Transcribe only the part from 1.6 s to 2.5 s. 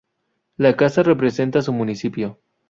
su municipio.